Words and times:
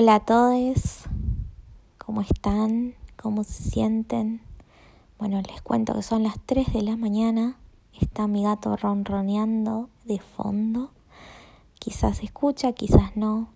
Hola 0.00 0.14
a 0.14 0.20
todos, 0.20 1.06
¿cómo 1.98 2.20
están? 2.20 2.94
¿Cómo 3.20 3.42
se 3.42 3.64
sienten? 3.64 4.40
Bueno, 5.18 5.42
les 5.42 5.60
cuento 5.60 5.92
que 5.92 6.02
son 6.02 6.22
las 6.22 6.38
3 6.46 6.72
de 6.72 6.82
la 6.82 6.96
mañana, 6.96 7.56
está 8.00 8.28
mi 8.28 8.44
gato 8.44 8.76
ronroneando 8.76 9.90
de 10.04 10.20
fondo, 10.20 10.92
quizás 11.80 12.22
escucha, 12.22 12.74
quizás 12.74 13.16
no. 13.16 13.48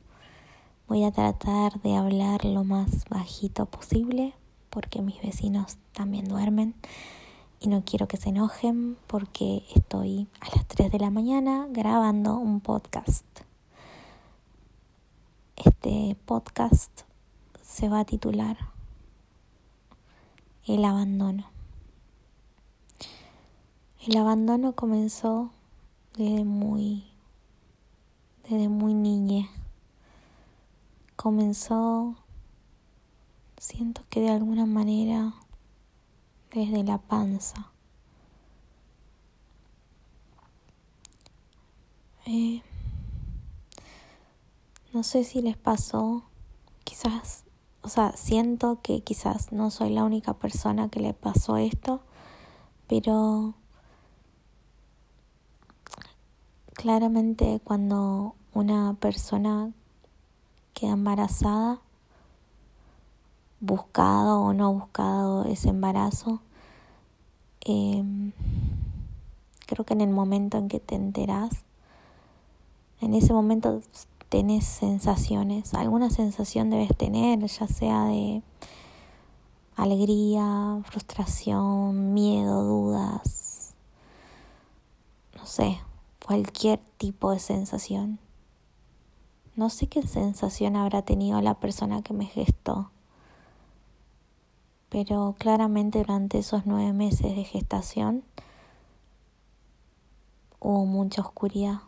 Voy 0.89 1.05
a 1.05 1.13
tratar 1.13 1.81
de 1.81 1.95
hablar 1.95 2.45
lo 2.45 2.65
más 2.65 3.05
bajito 3.09 3.67
posible 3.67 4.35
porque 4.69 5.01
mis 5.01 5.23
vecinos 5.23 5.79
también 5.93 6.25
duermen 6.27 6.75
y 7.61 7.69
no 7.69 7.85
quiero 7.85 8.09
que 8.09 8.17
se 8.17 8.31
enojen 8.31 8.97
porque 9.07 9.63
estoy 9.77 10.27
a 10.41 10.57
las 10.57 10.67
3 10.67 10.91
de 10.91 10.99
la 10.99 11.11
mañana 11.11 11.69
grabando 11.71 12.37
un 12.37 12.61
podcast. 12.61 13.25
Este 15.57 16.17
podcast 16.25 17.03
se 17.63 17.89
va 17.89 18.01
a 18.01 18.05
titular 18.05 18.57
El 20.67 20.85
abandono. 20.85 21.51
El 24.07 24.17
abandono 24.17 24.73
comenzó 24.75 25.51
desde 26.17 26.45
muy 26.45 27.05
desde 28.45 28.69
muy 28.69 28.95
niña. 28.95 29.49
Comenzó 31.17 32.17
siento 33.59 34.03
que 34.11 34.21
de 34.21 34.31
alguna 34.31 34.67
manera 34.67 35.35
desde 36.53 36.83
la 36.83 36.99
panza. 36.99 37.71
Eh, 42.27 42.63
no 44.93 45.03
sé 45.03 45.25
si 45.25 45.41
les 45.41 45.57
pasó, 45.57 46.23
quizás, 46.85 47.45
o 47.81 47.89
sea, 47.89 48.13
siento 48.15 48.81
que 48.83 49.01
quizás 49.01 49.51
no 49.51 49.71
soy 49.71 49.91
la 49.91 50.05
única 50.05 50.35
persona 50.35 50.91
que 50.91 51.01
le 51.01 51.15
pasó 51.15 51.57
esto, 51.57 52.03
pero 52.89 53.55
claramente 56.75 57.61
cuando 57.65 58.35
una 58.53 58.95
persona 59.01 59.73
queda 60.75 60.93
embarazada, 60.93 61.81
buscado 63.61 64.43
o 64.43 64.53
no 64.53 64.75
buscado 64.75 65.47
ese 65.47 65.71
embarazo, 65.71 66.43
em, 67.61 68.33
creo 69.67 69.87
que 69.87 69.95
en 69.95 70.03
el 70.03 70.11
momento 70.11 70.59
en 70.59 70.69
que 70.69 70.81
te 70.81 70.97
enteras, 70.97 71.65
en 73.01 73.15
ese 73.15 73.33
momento 73.33 73.81
tenés 74.33 74.65
sensaciones, 74.65 75.75
alguna 75.75 76.09
sensación 76.09 76.71
debes 76.71 76.97
tener, 76.97 77.39
ya 77.45 77.67
sea 77.67 78.07
de 78.07 78.41
alegría, 79.77 80.81
frustración, 80.85 82.15
miedo, 82.15 82.65
dudas, 82.65 83.75
no 85.37 85.45
sé, 85.45 85.79
cualquier 86.25 86.81
tipo 86.97 87.31
de 87.31 87.41
sensación. 87.41 88.19
No 89.55 89.69
sé 89.69 89.87
qué 89.87 90.01
sensación 90.01 90.77
habrá 90.77 91.03
tenido 91.03 91.43
la 91.43 91.53
persona 91.53 92.01
que 92.01 92.15
me 92.15 92.25
gestó, 92.25 92.91
pero 94.89 95.35
claramente 95.37 95.99
durante 95.99 96.39
esos 96.39 96.65
nueve 96.65 96.95
meses 96.95 97.37
de 97.37 97.45
gestación 97.45 98.25
hubo 100.59 100.87
mucha 100.87 101.21
oscuridad. 101.21 101.83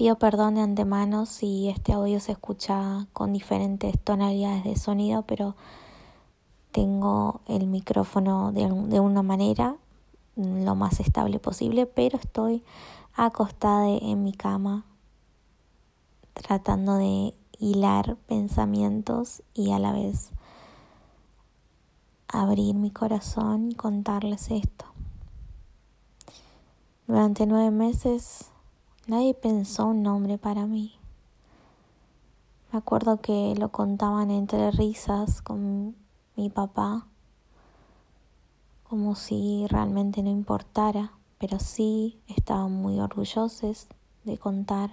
Pido 0.00 0.16
perdón 0.16 0.54
de 0.54 0.62
antemano 0.62 1.26
si 1.26 1.68
este 1.68 1.92
audio 1.92 2.20
se 2.20 2.32
escucha 2.32 3.06
con 3.12 3.34
diferentes 3.34 4.00
tonalidades 4.02 4.64
de 4.64 4.74
sonido, 4.76 5.24
pero 5.26 5.56
tengo 6.72 7.42
el 7.46 7.66
micrófono 7.66 8.50
de, 8.50 8.62
de 8.62 8.98
una 8.98 9.22
manera 9.22 9.76
lo 10.36 10.74
más 10.74 11.00
estable 11.00 11.38
posible, 11.38 11.84
pero 11.84 12.16
estoy 12.16 12.64
acostada 13.12 13.90
en 13.90 14.24
mi 14.24 14.32
cama 14.32 14.86
tratando 16.32 16.94
de 16.94 17.34
hilar 17.58 18.16
pensamientos 18.26 19.42
y 19.52 19.72
a 19.72 19.78
la 19.78 19.92
vez 19.92 20.30
abrir 22.26 22.74
mi 22.74 22.90
corazón 22.90 23.72
y 23.72 23.74
contarles 23.74 24.50
esto. 24.50 24.86
Durante 27.06 27.44
nueve 27.44 27.70
meses 27.70 28.50
Nadie 29.06 29.34
pensó 29.34 29.86
un 29.86 30.02
nombre 30.02 30.38
para 30.38 30.66
mí. 30.66 30.94
Me 32.70 32.78
acuerdo 32.78 33.20
que 33.20 33.54
lo 33.58 33.70
contaban 33.70 34.30
entre 34.30 34.70
risas 34.70 35.42
con 35.42 35.96
mi 36.36 36.50
papá, 36.50 37.06
como 38.84 39.16
si 39.16 39.66
realmente 39.68 40.22
no 40.22 40.30
importara, 40.30 41.12
pero 41.38 41.58
sí 41.58 42.20
estaban 42.28 42.72
muy 42.72 43.00
orgullosos 43.00 43.88
de 44.24 44.38
contar 44.38 44.90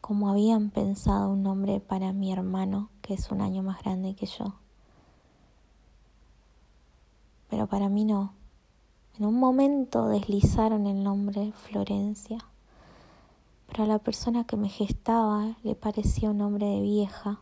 cómo 0.00 0.28
habían 0.28 0.70
pensado 0.70 1.30
un 1.30 1.42
nombre 1.42 1.80
para 1.80 2.12
mi 2.12 2.30
hermano, 2.30 2.90
que 3.00 3.14
es 3.14 3.30
un 3.30 3.40
año 3.40 3.62
más 3.62 3.82
grande 3.82 4.14
que 4.14 4.26
yo. 4.26 4.54
Pero 7.48 7.66
para 7.66 7.88
mí 7.88 8.04
no. 8.04 8.34
En 9.18 9.24
un 9.24 9.38
momento 9.40 10.08
deslizaron 10.08 10.86
el 10.86 11.02
nombre 11.02 11.52
Florencia. 11.52 12.44
Pero 13.66 13.84
a 13.84 13.86
la 13.86 13.98
persona 13.98 14.44
que 14.44 14.56
me 14.56 14.68
gestaba 14.68 15.56
le 15.62 15.74
parecía 15.74 16.30
un 16.30 16.40
hombre 16.40 16.66
de 16.66 16.80
vieja. 16.80 17.40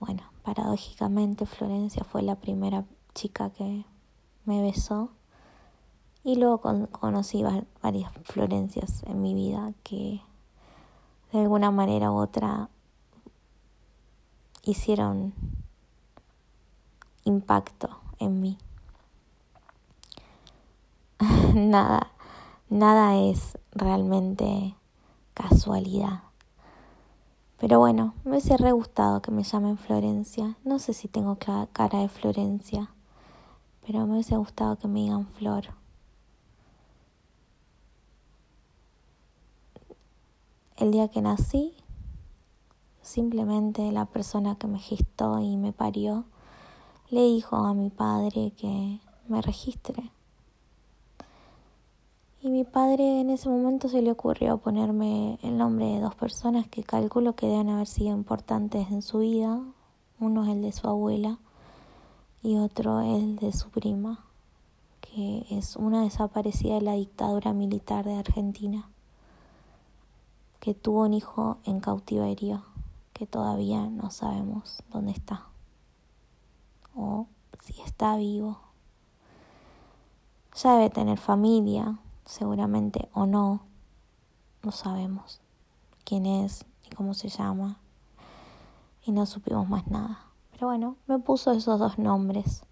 Bueno, 0.00 0.22
paradójicamente 0.42 1.46
Florencia 1.46 2.04
fue 2.04 2.22
la 2.22 2.34
primera 2.36 2.84
chica 3.14 3.50
que 3.50 3.86
me 4.44 4.60
besó 4.60 5.10
y 6.24 6.36
luego 6.36 6.60
conocí 6.90 7.44
varias 7.82 8.12
Florencias 8.24 9.02
en 9.04 9.20
mi 9.22 9.34
vida 9.34 9.72
que 9.82 10.20
de 11.32 11.40
alguna 11.40 11.70
manera 11.70 12.10
u 12.10 12.16
otra 12.16 12.70
hicieron 14.62 15.34
impacto 17.24 17.98
en 18.18 18.40
mí. 18.40 18.58
Nada, 21.54 22.10
nada 22.74 23.16
es 23.16 23.56
realmente 23.70 24.74
casualidad. 25.32 26.24
Pero 27.56 27.78
bueno, 27.78 28.14
me 28.24 28.32
hubiese 28.32 28.56
re 28.56 28.72
gustado 28.72 29.22
que 29.22 29.30
me 29.30 29.44
llamen 29.44 29.78
Florencia. 29.78 30.58
No 30.64 30.80
sé 30.80 30.92
si 30.92 31.06
tengo 31.06 31.38
cara 31.38 32.00
de 32.00 32.08
Florencia, 32.08 32.90
pero 33.86 34.04
me 34.06 34.14
hubiese 34.14 34.36
gustado 34.36 34.76
que 34.76 34.88
me 34.88 35.00
digan 35.00 35.28
Flor. 35.28 35.66
El 40.76 40.90
día 40.90 41.06
que 41.06 41.22
nací, 41.22 41.76
simplemente 43.02 43.92
la 43.92 44.06
persona 44.06 44.56
que 44.56 44.66
me 44.66 44.80
gestó 44.80 45.38
y 45.38 45.56
me 45.56 45.72
parió 45.72 46.24
le 47.08 47.22
dijo 47.22 47.54
a 47.54 47.72
mi 47.72 47.90
padre 47.90 48.52
que 48.56 48.98
me 49.28 49.40
registre. 49.42 50.10
Y 52.44 52.50
mi 52.50 52.64
padre 52.64 53.22
en 53.22 53.30
ese 53.30 53.48
momento 53.48 53.88
se 53.88 54.02
le 54.02 54.10
ocurrió 54.10 54.58
ponerme 54.58 55.38
el 55.42 55.56
nombre 55.56 55.86
de 55.86 56.00
dos 56.00 56.14
personas 56.14 56.68
que 56.68 56.84
calculo 56.84 57.34
que 57.34 57.46
deben 57.46 57.70
haber 57.70 57.86
sido 57.86 58.14
importantes 58.14 58.90
en 58.90 59.00
su 59.00 59.20
vida. 59.20 59.62
Uno 60.20 60.44
es 60.44 60.50
el 60.50 60.60
de 60.60 60.72
su 60.72 60.86
abuela 60.86 61.38
y 62.42 62.58
otro 62.58 63.00
el 63.00 63.36
de 63.36 63.50
su 63.54 63.70
prima, 63.70 64.26
que 65.00 65.46
es 65.48 65.76
una 65.76 66.02
desaparecida 66.02 66.74
de 66.74 66.82
la 66.82 66.92
dictadura 66.92 67.54
militar 67.54 68.04
de 68.04 68.16
Argentina, 68.16 68.90
que 70.60 70.74
tuvo 70.74 71.04
un 71.04 71.14
hijo 71.14 71.56
en 71.64 71.80
cautiverio, 71.80 72.62
que 73.14 73.26
todavía 73.26 73.86
no 73.86 74.10
sabemos 74.10 74.82
dónde 74.92 75.12
está 75.12 75.46
o 76.94 77.26
si 77.62 77.80
está 77.80 78.18
vivo. 78.18 78.58
Ya 80.62 80.74
debe 80.74 80.90
tener 80.90 81.16
familia, 81.16 81.98
seguramente 82.24 83.08
o 83.12 83.26
no, 83.26 83.62
no 84.62 84.72
sabemos 84.72 85.40
quién 86.04 86.26
es 86.26 86.64
y 86.84 86.94
cómo 86.94 87.14
se 87.14 87.28
llama 87.28 87.78
y 89.04 89.12
no 89.12 89.26
supimos 89.26 89.68
más 89.68 89.86
nada. 89.86 90.20
Pero 90.52 90.68
bueno, 90.68 90.96
me 91.06 91.18
puso 91.18 91.52
esos 91.52 91.78
dos 91.78 91.98
nombres, 91.98 92.62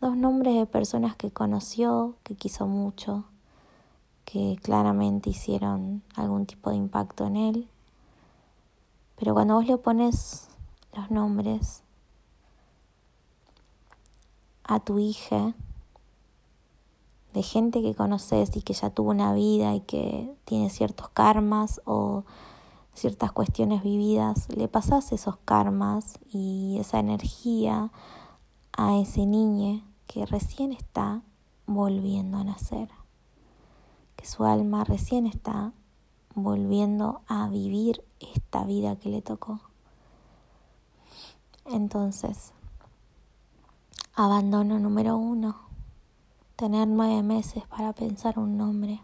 dos 0.00 0.16
nombres 0.16 0.54
de 0.54 0.66
personas 0.66 1.16
que 1.16 1.30
conoció, 1.30 2.14
que 2.22 2.34
quiso 2.34 2.66
mucho, 2.66 3.24
que 4.24 4.58
claramente 4.62 5.30
hicieron 5.30 6.02
algún 6.14 6.46
tipo 6.46 6.70
de 6.70 6.76
impacto 6.76 7.26
en 7.26 7.36
él. 7.36 7.68
Pero 9.16 9.34
cuando 9.34 9.54
vos 9.54 9.66
le 9.66 9.78
pones 9.78 10.48
los 10.94 11.10
nombres 11.10 11.82
a 14.64 14.80
tu 14.80 14.98
hija, 14.98 15.54
de 17.36 17.42
gente 17.42 17.82
que 17.82 17.94
conoces 17.94 18.56
y 18.56 18.62
que 18.62 18.72
ya 18.72 18.88
tuvo 18.88 19.10
una 19.10 19.34
vida 19.34 19.74
y 19.74 19.80
que 19.80 20.34
tiene 20.46 20.70
ciertos 20.70 21.10
karmas 21.10 21.82
o 21.84 22.24
ciertas 22.94 23.30
cuestiones 23.30 23.82
vividas, 23.82 24.48
le 24.56 24.68
pasas 24.68 25.12
esos 25.12 25.36
karmas 25.44 26.18
y 26.32 26.78
esa 26.80 26.98
energía 26.98 27.92
a 28.72 28.96
ese 28.96 29.26
niño 29.26 29.82
que 30.06 30.24
recién 30.24 30.72
está 30.72 31.20
volviendo 31.66 32.38
a 32.38 32.44
nacer, 32.44 32.88
que 34.16 34.24
su 34.24 34.46
alma 34.46 34.84
recién 34.84 35.26
está 35.26 35.74
volviendo 36.34 37.20
a 37.28 37.50
vivir 37.50 38.02
esta 38.18 38.64
vida 38.64 38.96
que 38.96 39.10
le 39.10 39.20
tocó. 39.20 39.60
Entonces, 41.66 42.54
abandono 44.14 44.78
número 44.78 45.18
uno, 45.18 45.65
tener 46.56 46.88
nueve 46.88 47.22
meses 47.22 47.64
para 47.66 47.92
pensar 47.92 48.38
un 48.38 48.56
nombre 48.56 49.00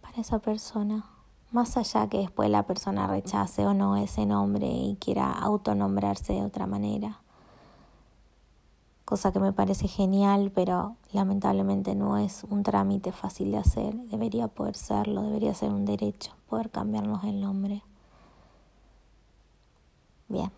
para 0.00 0.20
esa 0.20 0.38
persona, 0.38 1.04
más 1.50 1.76
allá 1.76 2.08
que 2.08 2.18
después 2.18 2.48
la 2.50 2.64
persona 2.64 3.06
rechace 3.06 3.66
o 3.66 3.74
no 3.74 3.96
ese 3.96 4.26
nombre 4.26 4.66
y 4.68 4.96
quiera 5.00 5.32
autonombrarse 5.32 6.34
de 6.34 6.42
otra 6.42 6.66
manera 6.66 7.20
cosa 9.10 9.32
que 9.32 9.40
me 9.40 9.52
parece 9.52 9.88
genial, 9.88 10.52
pero 10.54 10.94
lamentablemente 11.12 11.96
no 11.96 12.16
es 12.16 12.44
un 12.48 12.62
trámite 12.62 13.10
fácil 13.10 13.50
de 13.50 13.58
hacer. 13.58 13.92
Debería 13.92 14.46
poder 14.46 14.76
serlo, 14.76 15.22
debería 15.24 15.52
ser 15.52 15.70
un 15.70 15.84
derecho 15.84 16.32
poder 16.48 16.70
cambiarnos 16.70 17.24
el 17.24 17.40
nombre. 17.40 17.82
Bien, 20.28 20.52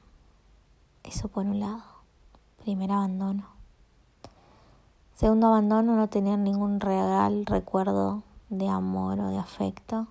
eso 1.03 1.29
por 1.29 1.47
un 1.47 1.61
lado. 1.61 1.83
Primer 2.63 2.93
abandono. 2.93 3.62
Segundo 5.23 5.47
abandono, 5.47 5.95
no 5.95 6.09
tener 6.09 6.37
ningún 6.37 6.81
real 6.81 7.47
recuerdo 7.47 8.25
de 8.49 8.69
amor 8.69 9.21
o 9.21 9.29
de 9.29 9.39
afecto 9.39 10.09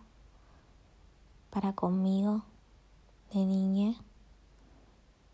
para 1.50 1.74
conmigo 1.74 2.44
de 3.34 3.46
niña. 3.46 3.96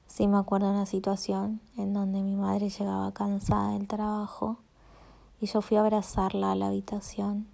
Sí 0.07 0.27
me 0.27 0.37
acuerdo 0.37 0.69
de 0.69 0.77
una 0.77 0.87
situación 0.87 1.61
en 1.77 1.93
donde 1.93 2.23
mi 2.23 2.35
madre 2.35 2.71
llegaba 2.71 3.11
cansada 3.11 3.73
del 3.73 3.87
trabajo 3.87 4.57
y 5.39 5.45
yo 5.45 5.61
fui 5.61 5.77
a 5.77 5.81
abrazarla 5.81 6.53
a 6.53 6.55
la 6.55 6.69
habitación 6.69 7.45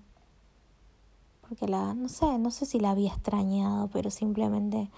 porque 1.42 1.68
la 1.68 1.94
no 1.94 2.08
sé, 2.08 2.38
no 2.38 2.52
sé 2.52 2.66
si 2.66 2.80
la 2.80 2.92
había 2.92 3.12
extrañado, 3.12 3.90
pero 3.92 4.10
simplemente 4.10 4.90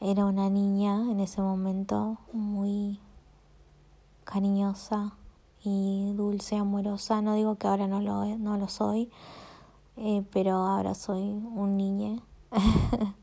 era 0.00 0.24
una 0.24 0.48
niña 0.48 1.10
en 1.10 1.18
ese 1.18 1.42
momento 1.42 2.18
muy 2.32 3.00
cariñosa 4.22 5.14
y 5.62 6.12
dulce, 6.14 6.56
amorosa. 6.56 7.22
No 7.22 7.34
digo 7.34 7.56
que 7.56 7.66
ahora 7.66 7.86
no 7.86 8.00
lo, 8.00 8.24
no 8.38 8.56
lo 8.56 8.68
soy, 8.68 9.10
eh, 9.96 10.24
pero 10.32 10.56
ahora 10.56 10.94
soy 10.94 11.22
un 11.22 11.76
niño 11.76 12.22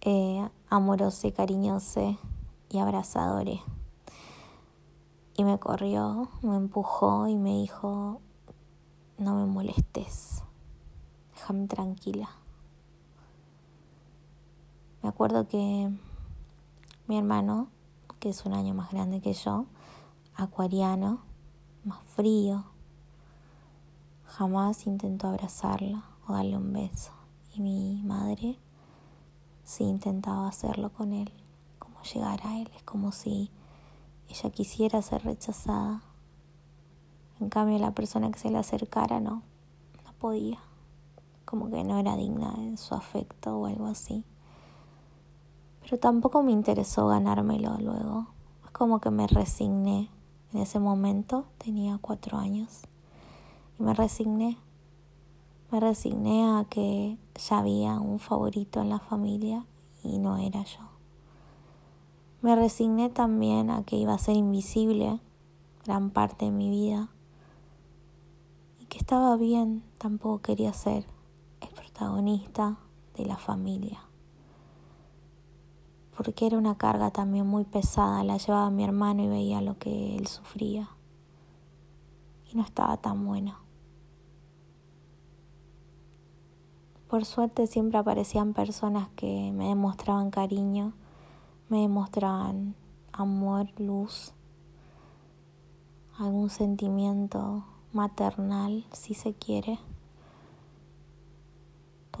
eh, 0.00 0.48
amoroso, 0.68 1.32
cariñoso 1.34 2.16
y 2.68 2.78
abrazadores. 2.78 3.60
Y 5.36 5.44
me 5.44 5.58
corrió, 5.58 6.28
me 6.42 6.56
empujó 6.56 7.26
y 7.26 7.34
me 7.34 7.50
dijo, 7.50 8.20
no 9.18 9.34
me 9.34 9.46
molestes, 9.46 10.42
déjame 11.34 11.66
tranquila. 11.66 12.28
Me 15.02 15.08
acuerdo 15.08 15.48
que 15.48 15.90
mi 17.06 17.18
hermano, 17.18 17.68
que 18.18 18.28
es 18.28 18.44
un 18.44 18.52
año 18.52 18.74
más 18.74 18.92
grande 18.92 19.20
que 19.20 19.32
yo, 19.32 19.64
acuariano, 20.40 21.20
más 21.84 22.00
frío, 22.04 22.64
jamás 24.26 24.86
intentó 24.86 25.28
abrazarla 25.28 26.04
o 26.26 26.32
darle 26.32 26.56
un 26.56 26.72
beso. 26.72 27.12
Y 27.54 27.60
mi 27.60 28.02
madre 28.04 28.58
sí 29.64 29.84
intentaba 29.84 30.48
hacerlo 30.48 30.90
con 30.90 31.12
él 31.12 31.32
llegar 32.02 32.40
a 32.44 32.58
él. 32.58 32.70
Es 32.76 32.82
como 32.82 33.12
si 33.12 33.50
ella 34.28 34.50
quisiera 34.50 35.02
ser 35.02 35.24
rechazada. 35.24 36.02
En 37.40 37.48
cambio, 37.48 37.78
la 37.78 37.92
persona 37.92 38.30
que 38.30 38.38
se 38.38 38.50
le 38.50 38.58
acercara 38.58 39.20
no, 39.20 39.42
no 40.04 40.12
podía. 40.18 40.58
Como 41.44 41.70
que 41.70 41.82
no 41.84 41.98
era 41.98 42.16
digna 42.16 42.52
de 42.52 42.76
su 42.76 42.94
afecto 42.94 43.58
o 43.58 43.66
algo 43.66 43.86
así. 43.86 44.24
Pero 45.82 45.98
tampoco 45.98 46.42
me 46.42 46.52
interesó 46.52 47.08
ganármelo 47.08 47.76
luego. 47.78 48.28
Es 48.64 48.70
como 48.70 49.00
que 49.00 49.10
me 49.10 49.26
resigné. 49.26 50.10
En 50.52 50.60
ese 50.60 50.80
momento 50.80 51.44
tenía 51.58 51.98
cuatro 52.00 52.38
años. 52.38 52.82
Y 53.78 53.82
me 53.82 53.94
resigné. 53.94 54.58
Me 55.70 55.78
resigné 55.78 56.44
a 56.44 56.64
que 56.68 57.16
ya 57.48 57.58
había 57.58 58.00
un 58.00 58.18
favorito 58.18 58.80
en 58.80 58.90
la 58.90 58.98
familia 58.98 59.64
y 60.02 60.18
no 60.18 60.36
era 60.36 60.64
yo. 60.64 60.80
Me 62.42 62.56
resigné 62.56 63.10
también 63.10 63.70
a 63.70 63.84
que 63.84 63.96
iba 63.96 64.14
a 64.14 64.18
ser 64.18 64.36
invisible 64.36 65.20
gran 65.84 66.10
parte 66.10 66.46
de 66.46 66.50
mi 66.50 66.70
vida 66.70 67.08
y 68.80 68.86
que 68.86 68.98
estaba 68.98 69.36
bien, 69.36 69.82
tampoco 69.98 70.40
quería 70.40 70.72
ser 70.72 71.04
el 71.60 71.68
protagonista 71.68 72.78
de 73.16 73.26
la 73.26 73.36
familia. 73.36 74.09
Porque 76.20 76.44
era 76.44 76.58
una 76.58 76.76
carga 76.76 77.10
también 77.10 77.46
muy 77.46 77.64
pesada, 77.64 78.22
la 78.24 78.36
llevaba 78.36 78.68
mi 78.68 78.84
hermano 78.84 79.22
y 79.22 79.28
veía 79.28 79.62
lo 79.62 79.78
que 79.78 80.16
él 80.16 80.26
sufría. 80.26 80.90
Y 82.52 82.56
no 82.56 82.62
estaba 82.62 82.98
tan 82.98 83.24
bueno. 83.24 83.54
Por 87.08 87.24
suerte 87.24 87.66
siempre 87.66 87.96
aparecían 87.96 88.52
personas 88.52 89.08
que 89.16 89.50
me 89.52 89.68
demostraban 89.68 90.30
cariño 90.30 90.92
me 91.70 91.82
demostraban 91.82 92.74
amor, 93.12 93.68
luz, 93.78 94.32
algún 96.18 96.50
sentimiento 96.50 97.64
maternal, 97.92 98.84
si 98.92 99.14
se 99.14 99.34
quiere. 99.34 99.78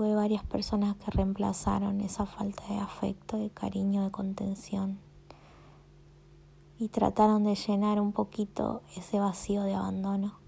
Tuve 0.00 0.14
varias 0.14 0.42
personas 0.44 0.96
que 0.96 1.10
reemplazaron 1.10 2.00
esa 2.00 2.24
falta 2.24 2.64
de 2.70 2.78
afecto, 2.78 3.36
de 3.36 3.50
cariño, 3.50 4.02
de 4.02 4.10
contención 4.10 4.98
y 6.78 6.88
trataron 6.88 7.44
de 7.44 7.54
llenar 7.54 8.00
un 8.00 8.12
poquito 8.12 8.80
ese 8.96 9.18
vacío 9.18 9.62
de 9.62 9.74
abandono. 9.74 10.38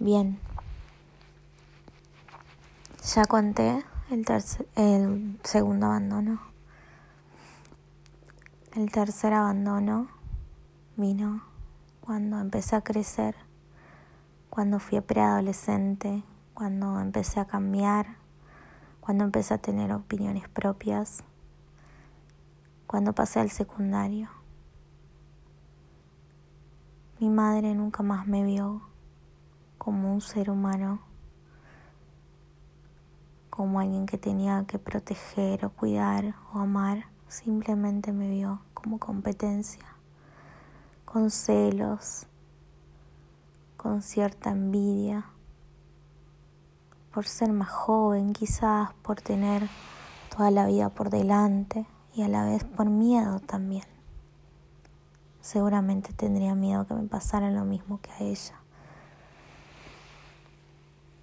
Bien, 0.00 0.40
ya 3.14 3.26
conté 3.26 3.84
el, 4.10 4.24
el 4.74 5.38
segundo 5.44 5.86
abandono. 5.86 6.40
El 8.74 8.90
tercer 8.90 9.34
abandono 9.34 10.08
vino 10.96 11.44
cuando 12.00 12.40
empecé 12.40 12.74
a 12.74 12.80
crecer, 12.80 13.36
cuando 14.48 14.80
fui 14.80 15.00
preadolescente, 15.00 16.24
cuando 16.60 17.00
empecé 17.00 17.40
a 17.40 17.46
cambiar, 17.46 18.18
cuando 19.00 19.24
empecé 19.24 19.54
a 19.54 19.62
tener 19.62 19.94
opiniones 19.94 20.46
propias, 20.46 21.24
cuando 22.86 23.14
pasé 23.14 23.40
al 23.40 23.48
secundario. 23.48 24.28
Mi 27.18 27.30
madre 27.30 27.74
nunca 27.74 28.02
más 28.02 28.26
me 28.26 28.44
vio 28.44 28.82
como 29.78 30.12
un 30.12 30.20
ser 30.20 30.50
humano, 30.50 31.00
como 33.48 33.80
alguien 33.80 34.04
que 34.04 34.18
tenía 34.18 34.62
que 34.68 34.78
proteger 34.78 35.64
o 35.64 35.70
cuidar 35.70 36.34
o 36.52 36.58
amar 36.58 37.06
simplemente 37.26 38.12
me 38.12 38.28
vio 38.28 38.60
como 38.74 38.98
competencia, 38.98 39.86
con 41.06 41.30
celos, 41.30 42.26
con 43.78 44.02
cierta 44.02 44.50
envidia, 44.50 45.24
por 47.12 47.26
ser 47.26 47.52
más 47.52 47.70
joven 47.70 48.32
quizás, 48.32 48.92
por 49.02 49.20
tener 49.20 49.68
toda 50.34 50.50
la 50.50 50.66
vida 50.66 50.88
por 50.90 51.10
delante 51.10 51.86
y 52.14 52.22
a 52.22 52.28
la 52.28 52.44
vez 52.44 52.64
por 52.64 52.88
miedo 52.88 53.40
también. 53.40 53.84
Seguramente 55.40 56.12
tendría 56.12 56.54
miedo 56.54 56.86
que 56.86 56.94
me 56.94 57.08
pasara 57.08 57.50
lo 57.50 57.64
mismo 57.64 58.00
que 58.00 58.10
a 58.12 58.18
ella. 58.20 58.60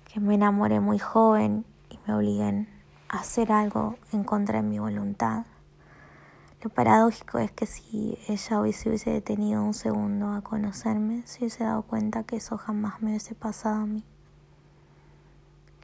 Que 0.05 0.19
me 0.19 0.35
enamore 0.35 0.79
muy 0.79 0.99
joven 0.99 1.65
y 1.89 1.99
me 2.05 2.15
obliguen 2.15 2.67
a 3.09 3.19
hacer 3.19 3.51
algo 3.51 3.95
en 4.11 4.23
contra 4.23 4.61
de 4.61 4.67
mi 4.67 4.79
voluntad. 4.79 5.45
Lo 6.61 6.71
paradójico 6.71 7.37
es 7.37 7.51
que 7.51 7.67
si 7.67 8.17
ella 8.27 8.59
hoy 8.59 8.73
se 8.73 8.89
hubiese 8.89 9.11
detenido 9.11 9.63
un 9.63 9.75
segundo 9.75 10.31
a 10.31 10.41
conocerme, 10.41 11.21
se 11.27 11.39
hubiese 11.39 11.63
dado 11.63 11.83
cuenta 11.83 12.23
que 12.23 12.37
eso 12.37 12.57
jamás 12.57 13.01
me 13.01 13.11
hubiese 13.11 13.35
pasado 13.35 13.83
a 13.83 13.85
mí. 13.85 14.03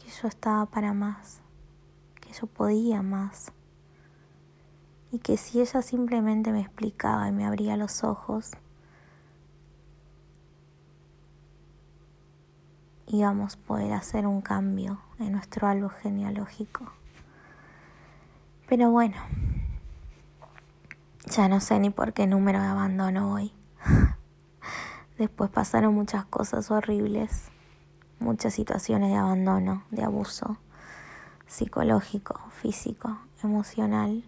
Que 0.03 0.09
yo 0.09 0.27
estaba 0.27 0.65
para 0.65 0.93
más, 0.93 1.39
que 2.19 2.33
yo 2.33 2.47
podía 2.47 3.01
más. 3.01 3.51
Y 5.11 5.19
que 5.19 5.37
si 5.37 5.61
ella 5.61 5.81
simplemente 5.81 6.51
me 6.51 6.61
explicaba 6.61 7.27
y 7.27 7.31
me 7.31 7.45
abría 7.45 7.77
los 7.77 8.03
ojos, 8.03 8.51
íbamos 13.07 13.55
a 13.55 13.59
poder 13.59 13.93
hacer 13.93 14.25
un 14.25 14.41
cambio 14.41 14.99
en 15.19 15.33
nuestro 15.33 15.67
árbol 15.67 15.91
genealógico. 15.91 16.91
Pero 18.67 18.89
bueno, 18.89 19.15
ya 21.27 21.47
no 21.47 21.59
sé 21.59 21.79
ni 21.79 21.91
por 21.91 22.13
qué 22.13 22.25
número 22.25 22.59
de 22.59 22.67
abandono 22.67 23.29
voy. 23.29 23.53
Después 25.17 25.51
pasaron 25.51 25.93
muchas 25.93 26.25
cosas 26.25 26.71
horribles, 26.71 27.51
muchas 28.23 28.53
situaciones 28.53 29.09
de 29.11 29.17
abandono, 29.17 29.83
de 29.91 30.03
abuso 30.03 30.57
psicológico, 31.45 32.39
físico, 32.61 33.19
emocional. 33.43 34.23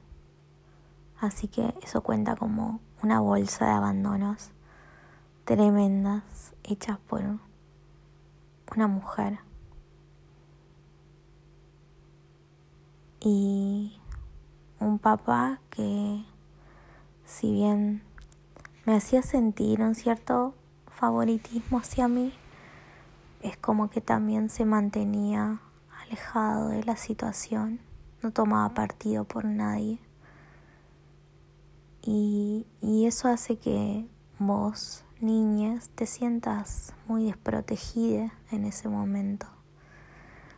Así 1.20 1.48
que 1.48 1.74
eso 1.82 2.02
cuenta 2.02 2.36
como 2.36 2.82
una 3.02 3.22
bolsa 3.22 3.66
de 3.66 3.72
abandonos 3.72 4.52
tremendas 5.46 6.54
hechas 6.64 7.00
por 7.08 7.22
una 8.76 8.88
mujer. 8.88 9.40
Y 13.22 13.98
un 14.80 15.00
papá 15.00 15.60
que 15.70 16.24
si 17.26 17.52
bien 17.52 18.04
me 18.86 18.96
hacía 18.96 19.24
sentir 19.24 19.82
un 19.82 19.96
cierto 19.96 20.54
favoritismo 20.92 21.80
hacia 21.80 22.08
mí, 22.08 22.34
es 23.46 23.58
como 23.58 23.92
que 23.92 24.02
también 24.02 24.50
se 24.50 24.66
mantenía 24.66 25.62
alejado 26.02 26.70
de 26.70 26.84
la 26.84 26.96
situación, 26.96 27.80
no 28.24 28.32
tomaba 28.32 28.74
partido 28.74 29.24
por 29.24 29.46
nadie. 29.46 30.00
Y, 32.02 32.66
y 32.82 33.06
eso 33.06 33.28
hace 33.28 33.58
que 33.58 34.08
vos, 34.40 35.06
niñas, 35.20 35.90
te 35.94 36.08
sientas 36.08 36.94
muy 37.08 37.26
desprotegida 37.26 38.34
en 38.52 38.66
ese 38.66 38.90
momento. 38.90 39.46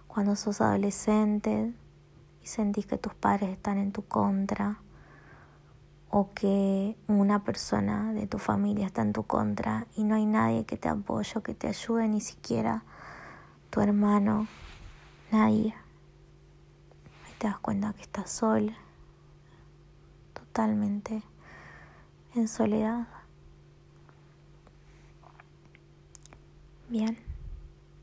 Cuando 0.07 0.37
sos 0.37 0.61
adolescente 0.61 1.73
y 2.41 2.47
sentís 2.47 2.85
que 2.85 2.97
tus 2.97 3.13
padres 3.13 3.49
están 3.49 3.79
en 3.79 3.91
tu 3.91 4.03
contra, 4.03 4.79
o 6.09 6.33
que 6.33 6.95
una 7.07 7.43
persona 7.43 8.13
de 8.13 8.27
tu 8.27 8.37
familia 8.37 8.87
está 8.87 9.01
en 9.01 9.13
tu 9.13 9.23
contra 9.23 9.87
y 9.95 10.03
no 10.03 10.15
hay 10.15 10.25
nadie 10.25 10.65
que 10.65 10.77
te 10.77 10.87
apoye 10.87 11.41
que 11.43 11.53
te 11.53 11.67
ayude, 11.67 12.07
ni 12.07 12.21
siquiera 12.21 12.83
tu 13.69 13.81
hermano, 13.81 14.47
nadie. 15.31 15.75
Ahí 17.25 17.33
te 17.37 17.47
das 17.47 17.59
cuenta 17.59 17.93
que 17.93 18.01
estás 18.01 18.31
sola, 18.31 18.73
totalmente 20.33 21.21
en 22.35 22.47
soledad. 22.47 23.07
Bien, 26.89 27.17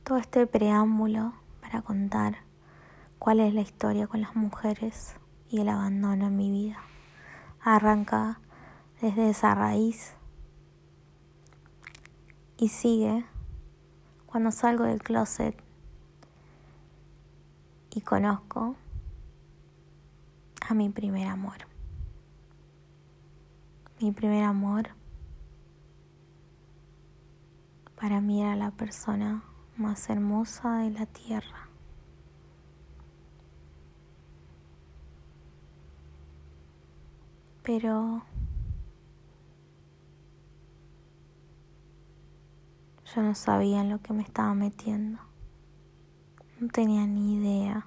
todo 0.04 0.18
este 0.18 0.46
preámbulo 0.46 1.32
para 1.62 1.80
contar 1.80 2.36
cuál 3.18 3.40
es 3.40 3.54
la 3.54 3.62
historia 3.62 4.06
con 4.06 4.20
las 4.20 4.36
mujeres 4.36 5.16
y 5.48 5.60
el 5.60 5.70
abandono 5.70 6.26
en 6.26 6.36
mi 6.36 6.50
vida 6.50 6.78
arranca 7.64 8.40
desde 9.00 9.30
esa 9.30 9.54
raíz 9.54 10.14
y 12.58 12.68
sigue 12.68 13.24
cuando 14.26 14.50
salgo 14.50 14.84
del 14.84 15.02
closet 15.02 15.56
y 17.90 18.02
conozco 18.02 18.76
a 20.68 20.74
mi 20.74 20.90
primer 20.90 21.28
amor. 21.28 21.66
Mi 24.00 24.12
primer 24.12 24.44
amor 24.44 24.88
para 27.98 28.20
mí 28.20 28.42
era 28.42 28.56
la 28.56 28.70
persona 28.72 29.42
más 29.76 30.10
hermosa 30.10 30.78
de 30.78 30.90
la 30.90 31.06
tierra. 31.06 31.63
Pero 37.64 38.22
yo 43.14 43.22
no 43.22 43.34
sabía 43.34 43.80
en 43.80 43.88
lo 43.88 44.00
que 44.02 44.12
me 44.12 44.22
estaba 44.22 44.54
metiendo. 44.54 45.18
No 46.60 46.68
tenía 46.68 47.06
ni 47.06 47.36
idea. 47.36 47.86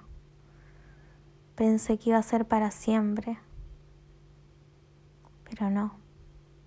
Pensé 1.54 1.96
que 1.96 2.10
iba 2.10 2.18
a 2.18 2.22
ser 2.22 2.46
para 2.46 2.72
siempre, 2.72 3.38
pero 5.44 5.70
no. 5.70 5.94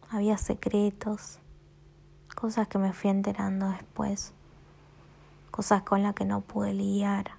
Había 0.09 0.37
secretos, 0.37 1.39
cosas 2.35 2.67
que 2.69 2.77
me 2.77 2.93
fui 2.93 3.09
enterando 3.09 3.69
después, 3.69 4.33
cosas 5.51 5.83
con 5.83 6.01
las 6.01 6.15
que 6.15 6.25
no 6.25 6.41
pude 6.41 6.73
lidiar. 6.73 7.31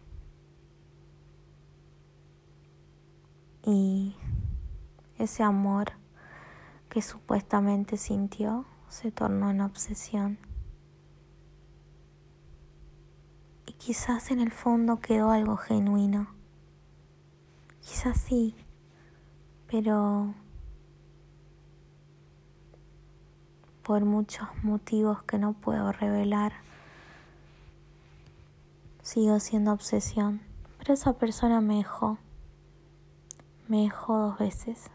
Y 3.65 4.17
ese 5.25 5.43
amor 5.43 5.93
que 6.89 7.01
supuestamente 7.01 7.97
sintió 7.97 8.67
se 8.89 9.11
tornó 9.11 9.51
en 9.51 9.63
obsesión. 9.63 10.39
Y 13.67 13.73
quizás 13.73 14.31
en 14.31 14.41
el 14.41 14.51
fondo 14.51 15.01
quedó 15.01 15.31
algo 15.31 15.57
genuino. 15.57 16.29
Quizás 17.81 18.21
sí, 18.21 18.55
pero 19.69 20.35
por 23.83 24.05
muchos 24.05 24.49
motivos 24.63 25.23
que 25.23 25.39
no 25.39 25.55
puedo 25.55 25.93
revelar, 25.93 26.53
sigo 29.03 29.41
siendo 29.41 29.73
obsesión. 29.73 30.43
Pero 30.79 30.93
esa 30.93 31.15
persona 31.15 31.61
me 31.63 31.77
dejó, 31.77 32.19
me 33.69 33.85
dejó 33.85 34.19
dos 34.19 34.39
veces 34.39 34.91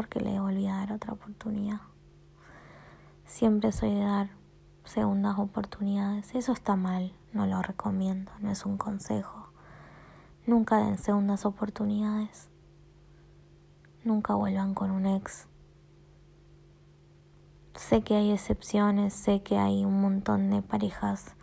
porque 0.00 0.18
le 0.18 0.40
volví 0.40 0.66
a 0.66 0.76
dar 0.76 0.92
otra 0.92 1.12
oportunidad. 1.12 1.82
Siempre 3.26 3.70
soy 3.70 3.92
de 3.92 4.00
dar 4.00 4.30
segundas 4.82 5.38
oportunidades. 5.38 6.34
Eso 6.34 6.52
está 6.52 6.74
mal, 6.74 7.12
no 7.34 7.44
lo 7.44 7.60
recomiendo, 7.60 8.32
no 8.40 8.50
es 8.50 8.64
un 8.64 8.78
consejo. 8.78 9.52
Nunca 10.46 10.78
den 10.78 10.96
segundas 10.96 11.44
oportunidades. 11.44 12.48
Nunca 14.02 14.32
vuelvan 14.36 14.72
con 14.72 14.90
un 14.90 15.04
ex. 15.04 15.48
Sé 17.74 18.00
que 18.00 18.16
hay 18.16 18.30
excepciones, 18.30 19.12
sé 19.12 19.42
que 19.42 19.58
hay 19.58 19.84
un 19.84 20.00
montón 20.00 20.48
de 20.48 20.62
parejas 20.62 21.34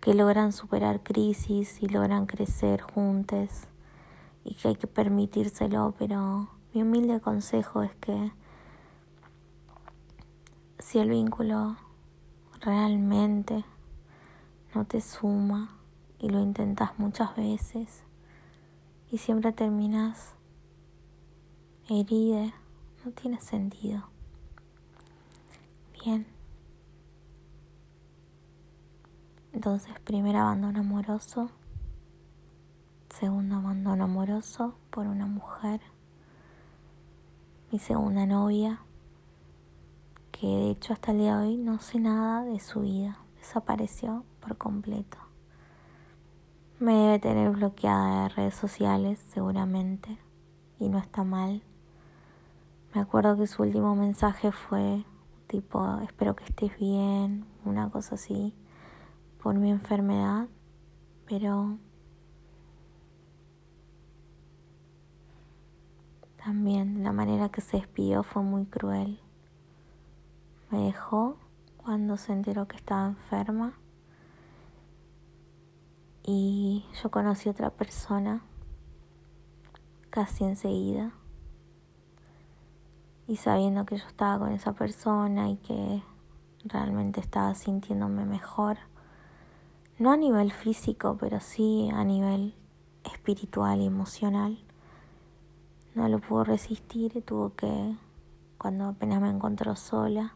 que 0.00 0.14
logran 0.14 0.50
superar 0.50 1.04
crisis 1.04 1.80
y 1.80 1.86
logran 1.86 2.26
crecer 2.26 2.80
juntos 2.80 3.68
y 4.42 4.56
que 4.56 4.66
hay 4.66 4.74
que 4.74 4.88
permitírselo, 4.88 5.94
pero 5.96 6.53
mi 6.74 6.82
humilde 6.82 7.20
consejo 7.20 7.84
es 7.84 7.94
que 7.94 8.32
si 10.80 10.98
el 10.98 11.08
vínculo 11.08 11.76
realmente 12.60 13.64
no 14.74 14.84
te 14.84 15.00
suma 15.00 15.78
y 16.18 16.30
lo 16.30 16.40
intentas 16.40 16.98
muchas 16.98 17.36
veces 17.36 18.02
y 19.08 19.18
siempre 19.18 19.52
terminas 19.52 20.34
herida, 21.88 22.52
no 23.04 23.12
tiene 23.12 23.40
sentido. 23.40 24.08
Bien. 26.04 26.26
Entonces, 29.52 29.94
primer 30.00 30.34
abandono 30.34 30.80
amoroso, 30.80 31.50
segundo 33.10 33.54
abandono 33.54 34.02
amoroso 34.02 34.74
por 34.90 35.06
una 35.06 35.26
mujer 35.26 35.80
mi 37.74 37.80
segunda 37.80 38.24
novia, 38.24 38.78
que 40.30 40.46
de 40.46 40.70
hecho 40.70 40.92
hasta 40.92 41.10
el 41.10 41.18
día 41.18 41.38
de 41.38 41.48
hoy 41.48 41.56
no 41.56 41.80
sé 41.80 41.98
nada 41.98 42.44
de 42.44 42.60
su 42.60 42.82
vida, 42.82 43.18
desapareció 43.36 44.22
por 44.38 44.56
completo. 44.56 45.18
Me 46.78 46.94
debe 46.94 47.18
tener 47.18 47.50
bloqueada 47.50 48.22
de 48.22 48.28
redes 48.28 48.54
sociales 48.54 49.18
seguramente 49.18 50.16
y 50.78 50.88
no 50.88 50.98
está 50.98 51.24
mal. 51.24 51.64
Me 52.94 53.00
acuerdo 53.00 53.36
que 53.36 53.48
su 53.48 53.62
último 53.64 53.96
mensaje 53.96 54.52
fue 54.52 55.04
tipo, 55.48 55.98
espero 56.04 56.36
que 56.36 56.44
estés 56.44 56.78
bien, 56.78 57.44
una 57.64 57.90
cosa 57.90 58.14
así, 58.14 58.54
por 59.42 59.56
mi 59.56 59.72
enfermedad, 59.72 60.46
pero 61.26 61.76
También 66.44 67.02
la 67.02 67.12
manera 67.12 67.48
que 67.48 67.62
se 67.62 67.78
despidió 67.78 68.22
fue 68.22 68.42
muy 68.42 68.66
cruel. 68.66 69.18
Me 70.70 70.78
dejó 70.84 71.38
cuando 71.78 72.18
se 72.18 72.34
enteró 72.34 72.68
que 72.68 72.76
estaba 72.76 73.06
enferma 73.06 73.72
y 76.22 76.84
yo 77.02 77.10
conocí 77.10 77.48
a 77.48 77.52
otra 77.52 77.70
persona 77.70 78.42
casi 80.10 80.44
enseguida 80.44 81.12
y 83.26 83.36
sabiendo 83.36 83.86
que 83.86 83.96
yo 83.96 84.06
estaba 84.06 84.38
con 84.40 84.52
esa 84.52 84.74
persona 84.74 85.48
y 85.48 85.56
que 85.56 86.02
realmente 86.66 87.20
estaba 87.20 87.54
sintiéndome 87.54 88.26
mejor, 88.26 88.76
no 89.98 90.12
a 90.12 90.18
nivel 90.18 90.52
físico, 90.52 91.16
pero 91.18 91.40
sí 91.40 91.88
a 91.90 92.04
nivel 92.04 92.54
espiritual 93.02 93.80
y 93.80 93.86
emocional. 93.86 94.58
No 95.94 96.08
lo 96.08 96.18
pudo 96.18 96.42
resistir 96.42 97.12
y 97.16 97.20
tuvo 97.20 97.54
que, 97.54 97.96
cuando 98.58 98.86
apenas 98.86 99.20
me 99.20 99.30
encontró 99.30 99.76
sola, 99.76 100.34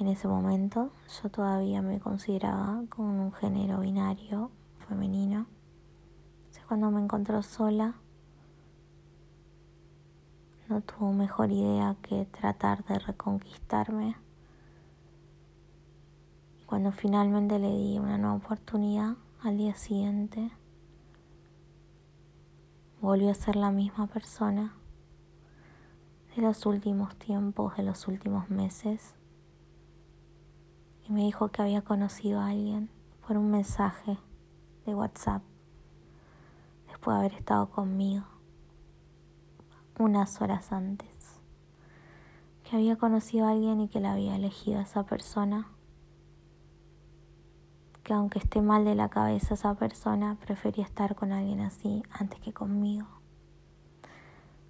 en 0.00 0.08
ese 0.08 0.26
momento 0.26 0.90
yo 1.22 1.28
todavía 1.30 1.80
me 1.80 2.00
consideraba 2.00 2.82
con 2.88 3.06
un 3.06 3.32
género 3.32 3.78
binario 3.78 4.50
femenino. 4.88 5.46
Entonces 6.38 6.64
cuando 6.66 6.90
me 6.90 7.00
encontró 7.00 7.40
sola, 7.44 7.94
no 10.68 10.80
tuvo 10.80 11.12
mejor 11.12 11.52
idea 11.52 11.96
que 12.02 12.24
tratar 12.24 12.84
de 12.86 12.98
reconquistarme. 12.98 14.16
Cuando 16.66 16.90
finalmente 16.90 17.60
le 17.60 17.70
di 17.70 17.98
una 17.98 18.18
nueva 18.18 18.36
oportunidad, 18.36 19.14
al 19.42 19.56
día 19.56 19.76
siguiente, 19.76 20.50
volvió 23.02 23.30
a 23.30 23.34
ser 23.34 23.56
la 23.56 23.70
misma 23.70 24.06
persona 24.06 24.74
de 26.36 26.42
los 26.42 26.64
últimos 26.66 27.16
tiempos, 27.16 27.76
de 27.76 27.82
los 27.82 28.06
últimos 28.06 28.48
meses 28.48 29.14
y 31.06 31.12
me 31.12 31.22
dijo 31.22 31.48
que 31.48 31.62
había 31.62 31.82
conocido 31.82 32.40
a 32.40 32.48
alguien 32.48 32.88
por 33.26 33.36
un 33.36 33.50
mensaje 33.50 34.18
de 34.86 34.94
WhatsApp 34.94 35.42
después 36.86 37.16
de 37.16 37.20
haber 37.20 37.34
estado 37.34 37.68
conmigo 37.68 38.24
unas 39.98 40.40
horas 40.40 40.72
antes. 40.72 41.10
Que 42.62 42.76
había 42.76 42.96
conocido 42.96 43.46
a 43.46 43.50
alguien 43.50 43.80
y 43.80 43.88
que 43.88 44.00
la 44.00 44.12
había 44.12 44.36
elegido 44.36 44.78
a 44.78 44.82
esa 44.82 45.02
persona. 45.04 45.68
Que 48.02 48.14
aunque 48.14 48.38
esté 48.38 48.62
mal 48.62 48.84
de 48.84 48.94
la 48.94 49.08
cabeza 49.08 49.54
esa 49.54 49.74
persona, 49.74 50.36
prefería 50.44 50.84
estar 50.84 51.14
con 51.14 51.32
alguien 51.32 51.60
así 51.60 52.02
antes 52.10 52.40
que 52.40 52.52
conmigo. 52.52 53.06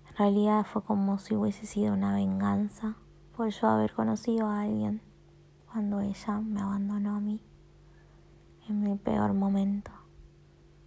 En 0.08 0.16
realidad 0.16 0.66
fue 0.66 0.82
como 0.82 1.18
si 1.18 1.34
hubiese 1.34 1.64
sido 1.64 1.94
una 1.94 2.14
venganza 2.14 2.96
por 3.34 3.48
yo 3.48 3.68
haber 3.68 3.94
conocido 3.94 4.46
a 4.46 4.60
alguien 4.60 5.00
cuando 5.72 6.00
ella 6.00 6.38
me 6.40 6.60
abandonó 6.60 7.16
a 7.16 7.20
mí 7.20 7.40
en 8.68 8.82
mi 8.82 8.96
peor 8.96 9.32
momento, 9.32 9.90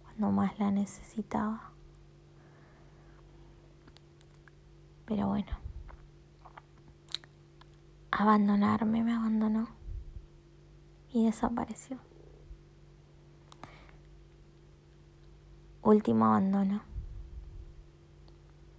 cuando 0.02 0.30
más 0.30 0.58
la 0.58 0.70
necesitaba. 0.70 1.72
Pero 5.04 5.26
bueno, 5.28 5.52
abandonarme 8.10 9.02
me 9.02 9.12
abandonó 9.12 9.68
y 11.12 11.26
desapareció. 11.26 12.05
Último 15.86 16.24
abandono. 16.24 16.82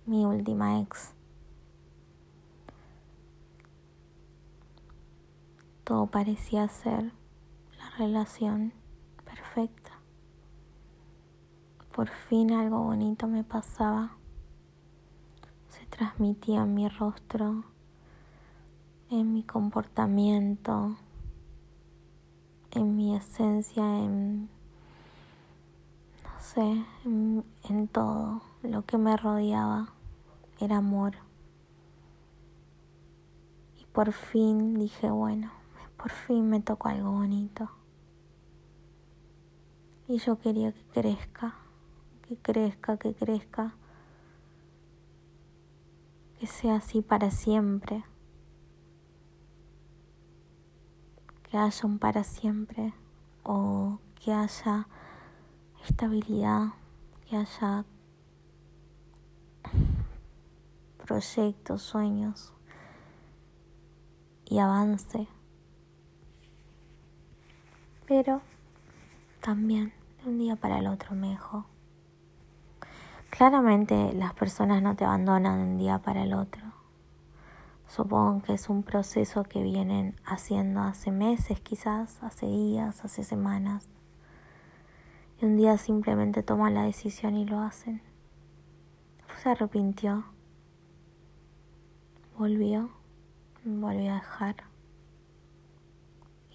Mi 0.06 0.26
última 0.26 0.82
ex. 0.82 1.14
Todo 5.86 6.08
parecía 6.08 6.68
ser 6.68 7.14
la 7.78 7.90
relación 7.98 8.74
perfecta. 9.24 9.92
Por 11.96 12.10
fin 12.10 12.52
algo 12.52 12.84
bonito 12.84 13.26
me 13.26 13.46
pasaba. 13.46 14.18
Se 15.70 15.86
transmitía 15.86 16.64
en 16.64 16.74
mi 16.74 16.90
rostro, 16.90 17.64
en 19.10 19.32
mi 19.32 19.44
comportamiento, 19.44 20.98
en 22.72 22.98
mi 22.98 23.16
esencia, 23.16 23.86
en, 23.86 24.50
sé, 26.48 26.86
en, 27.06 27.44
en 27.64 27.88
todo 27.88 28.42
lo 28.64 28.86
que 28.86 28.98
me 28.98 29.18
rodeaba. 29.18 29.90
Era 30.60 30.78
amor. 30.78 31.16
Y 33.80 33.86
por 33.86 34.12
fin 34.12 34.80
dije, 34.80 35.10
bueno, 35.12 35.52
por 35.98 36.12
fin 36.12 36.50
me 36.50 36.62
tocó 36.62 36.88
algo 36.88 37.12
bonito. 37.12 37.70
Y 40.08 40.20
yo 40.20 40.40
quería 40.40 40.72
que 40.72 40.84
crezca, 40.86 41.56
que 42.28 42.38
crezca, 42.38 42.98
que 42.98 43.14
crezca, 43.14 43.76
que 46.40 46.48
sea 46.48 46.78
así 46.78 47.02
para 47.02 47.30
siempre, 47.30 48.06
que 51.44 51.58
haya 51.58 51.86
un 51.86 52.00
para 52.00 52.24
siempre 52.24 52.94
o 53.44 54.00
que 54.16 54.32
haya 54.32 54.88
estabilidad, 55.88 56.74
que 57.28 57.38
haya 57.38 57.86
proyectos, 61.06 61.82
sueños 61.82 62.54
y 64.46 64.60
avance 64.60 65.28
pero 68.08 68.42
también 69.42 69.94
de 70.24 70.30
un 70.30 70.40
día 70.40 70.56
para 70.56 70.80
el 70.80 70.88
otro 70.88 71.14
me 71.14 71.30
dejó. 71.30 71.66
Claramente 73.30 74.14
las 74.14 74.34
personas 74.34 74.82
no 74.82 74.96
te 74.96 75.04
abandonan 75.04 75.58
de 75.60 75.72
un 75.72 75.78
día 75.78 76.00
para 76.00 76.24
el 76.24 76.34
otro. 76.34 76.64
Supongo 77.88 78.42
que 78.42 78.54
es 78.54 78.70
un 78.70 78.84
proceso 78.84 79.44
que 79.44 79.62
vienen 79.62 80.16
haciendo 80.26 80.82
hace 80.82 81.12
meses, 81.12 81.60
quizás, 81.60 82.22
hace 82.24 82.46
días, 82.46 83.04
hace 83.04 83.24
semanas. 83.24 83.88
Y 85.40 85.46
un 85.46 85.58
día 85.58 85.78
simplemente 85.78 86.44
toman 86.44 86.74
la 86.74 86.84
decisión 86.84 87.36
y 87.36 87.46
lo 87.46 87.60
hacen. 87.60 88.02
Se 89.42 89.50
arrepintió. 89.50 90.26
Volvió. 92.38 92.90
Volvió 93.64 94.12
a 94.12 94.16
dejar 94.16 94.56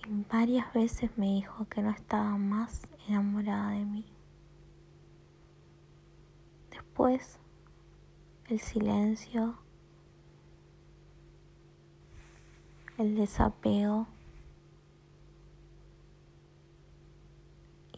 varias 0.08 0.72
veces 0.72 1.10
me 1.16 1.26
dijo 1.26 1.66
que 1.66 1.82
no 1.82 1.90
estaba 1.90 2.36
más 2.36 2.82
enamorada 3.08 3.70
de 3.70 3.84
mí. 3.84 4.04
Después, 6.70 7.38
el 8.48 8.60
silencio, 8.60 9.58
el 12.98 13.14
desapego 13.16 14.06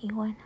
y 0.00 0.12
bueno, 0.12 0.36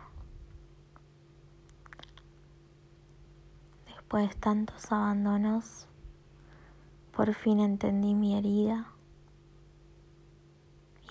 después 4.09 4.29
de 4.29 4.35
tantos 4.39 4.91
abandonos, 4.91 5.87
por 7.15 7.31
fin 7.35 7.59
entendí 7.59 8.15
mi 8.15 8.35
herida 8.35 8.87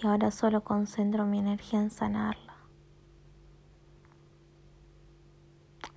y 0.03 0.07
ahora 0.09 0.33
solo 0.33 0.65
concentro 0.65 1.25
mi 1.25 1.39
energía 1.39 1.81
en 1.81 1.91
sanarla. 1.91 2.57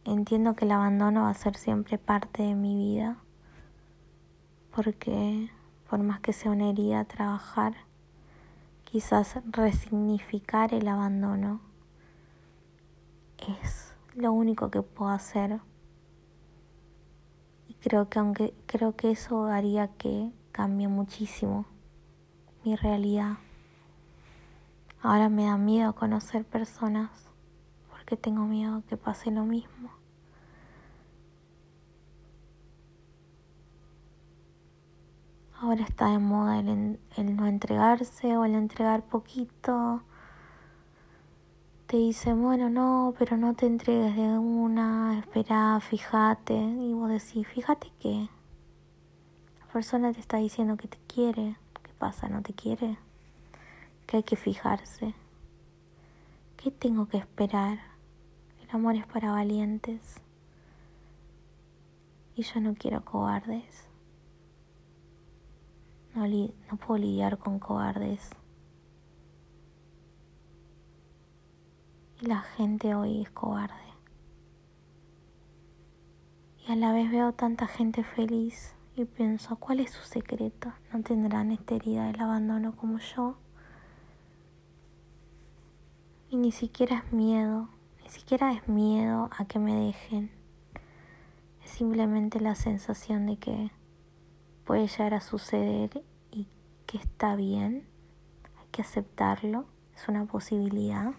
Entiendo 0.06 0.56
que 0.56 0.66
el 0.66 0.74
abandono 0.74 1.24
va 1.24 1.32
a 1.32 1.34
ser 1.34 1.58
siempre 1.58 1.98
parte 1.98 2.44
de 2.44 2.54
mi 2.54 2.76
vida, 2.76 3.18
porque 4.76 5.50
por 5.90 6.04
más 6.04 6.20
que 6.20 6.34
sea 6.34 6.52
una 6.52 6.70
herida 6.70 7.04
trabajar, 7.06 7.74
quizás 8.84 9.40
resignificar 9.50 10.72
el 10.72 10.88
abandono 10.88 11.62
es 13.64 13.96
lo 14.14 14.32
único 14.34 14.70
que 14.70 14.84
puedo 14.84 15.10
hacer. 15.10 15.62
Creo 17.82 18.10
que 18.10 18.20
aunque 18.20 18.54
creo 18.68 18.96
que 18.96 19.12
eso 19.12 19.46
haría 19.46 19.88
que 19.88 20.32
cambie 20.52 20.88
muchísimo 20.88 21.66
mi 22.64 22.76
realidad. 22.76 23.38
Ahora 25.02 25.30
me 25.30 25.46
da 25.46 25.58
miedo 25.58 25.96
conocer 25.96 26.46
personas 26.46 27.10
porque 27.90 28.18
tengo 28.18 28.46
miedo 28.46 28.84
que 28.88 28.98
pase 28.98 29.32
lo 29.32 29.46
mismo. 29.46 29.90
Ahora 35.60 35.84
está 35.84 36.08
de 36.10 36.20
moda 36.20 36.60
el, 36.60 37.00
no 37.36 37.46
entregarse 37.48 38.38
o 38.38 38.46
el 38.46 38.56
entregar 38.56 39.04
poquito. 39.04 40.02
Te 41.92 41.98
dicen, 41.98 42.42
bueno, 42.42 42.70
no, 42.70 43.14
pero 43.20 43.36
no 43.36 43.54
te 43.54 43.66
entregues 43.66 44.16
de 44.16 44.22
una, 44.22 45.20
espera, 45.20 45.78
fíjate. 45.82 46.54
Y 46.54 46.94
vos 46.94 47.10
decís, 47.10 47.46
fíjate 47.46 47.92
que 48.00 48.30
la 49.60 49.74
persona 49.74 50.14
te 50.14 50.22
está 50.22 50.38
diciendo 50.38 50.78
que 50.78 50.88
te 50.88 50.98
quiere. 51.14 51.58
¿Qué 51.84 51.92
pasa? 52.00 52.30
¿No 52.30 52.44
te 52.44 52.54
quiere? 52.54 52.98
que 54.08 54.16
hay 54.16 54.24
que 54.24 54.38
fijarse. 54.38 55.14
¿Qué 56.56 56.72
tengo 56.72 57.10
que 57.10 57.18
esperar? 57.18 57.80
El 58.64 58.70
amor 58.72 58.96
es 58.96 59.06
para 59.06 59.34
valientes. 59.34 60.22
Y 62.38 62.44
yo 62.44 62.62
no 62.62 62.74
quiero 62.74 63.04
cobardes. 63.04 63.86
No, 66.16 66.26
no 66.26 66.78
puedo 66.78 67.02
lidiar 67.02 67.38
con 67.38 67.60
cobardes. 67.60 68.30
Y 72.22 72.28
la 72.28 72.42
gente 72.42 72.94
hoy 72.94 73.24
es 73.24 73.32
cobarde. 73.32 73.74
Y 76.68 76.72
a 76.72 76.76
la 76.76 76.94
vez 76.94 77.10
veo 77.10 77.34
tanta 77.34 77.66
gente 77.66 78.04
feliz 78.04 78.76
y 78.96 79.06
pienso, 79.06 79.56
¿cuál 79.56 79.80
es 79.80 79.90
su 79.90 80.04
secreto? 80.04 80.72
¿No 80.94 81.02
tendrán 81.02 81.52
esta 81.52 81.74
herida 81.74 82.06
del 82.06 82.22
abandono 82.22 82.76
como 82.76 83.00
yo? 83.00 83.38
Y 86.30 86.38
ni 86.38 86.52
siquiera 86.52 86.98
es 87.00 87.12
miedo, 87.12 87.70
ni 88.04 88.10
siquiera 88.10 88.54
es 88.54 88.68
miedo 88.68 89.32
a 89.36 89.46
que 89.46 89.58
me 89.58 89.74
dejen. 89.74 90.30
Es 91.64 91.72
simplemente 91.72 92.40
la 92.40 92.54
sensación 92.54 93.26
de 93.26 93.38
que 93.38 93.72
puede 94.64 94.86
llegar 94.86 95.16
a 95.16 95.22
suceder 95.22 96.04
y 96.30 96.48
que 96.86 97.00
está 97.00 97.36
bien, 97.36 97.88
hay 98.60 98.68
que 98.72 98.84
aceptarlo, 98.84 99.66
es 99.96 100.08
una 100.08 100.26
posibilidad. 100.26 101.14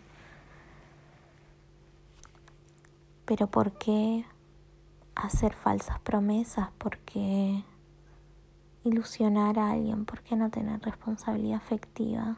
Pero 3.25 3.47
¿por 3.47 3.73
qué 3.79 4.25
hacer 5.15 5.55
falsas 5.55 6.01
promesas? 6.01 6.71
¿Por 6.79 6.99
qué 6.99 7.65
ilusionar 8.85 9.59
a 9.59 9.71
alguien? 9.71 10.05
¿Por 10.05 10.23
qué 10.23 10.37
no 10.37 10.51
tener 10.51 10.81
responsabilidad 10.81 11.59
afectiva 11.59 12.37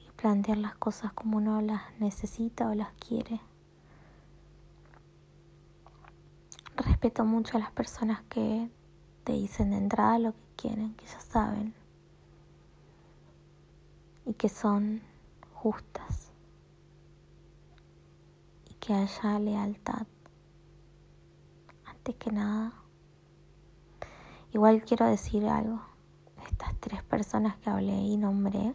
y 0.00 0.10
plantear 0.12 0.58
las 0.58 0.74
cosas 0.76 1.12
como 1.12 1.36
uno 1.36 1.60
las 1.60 1.82
necesita 2.00 2.68
o 2.68 2.74
las 2.74 2.92
quiere? 2.94 3.40
Respeto 6.76 7.24
mucho 7.24 7.56
a 7.56 7.60
las 7.60 7.70
personas 7.70 8.22
que 8.28 8.70
te 9.22 9.32
dicen 9.34 9.70
de 9.70 9.76
entrada 9.76 10.18
lo 10.18 10.32
que 10.32 10.38
quieren, 10.56 10.94
que 10.94 11.06
ya 11.06 11.20
saben 11.20 11.74
y 14.26 14.32
que 14.32 14.48
son 14.48 15.02
justas 15.52 16.23
que 18.84 18.92
haya 18.92 19.38
lealtad 19.38 20.06
antes 21.86 22.16
que 22.16 22.30
nada. 22.30 22.74
Igual 24.52 24.82
quiero 24.84 25.06
decir 25.06 25.46
algo, 25.48 25.80
estas 26.46 26.78
tres 26.80 27.02
personas 27.02 27.56
que 27.56 27.70
hablé 27.70 27.96
y 27.96 28.18
nombré, 28.18 28.74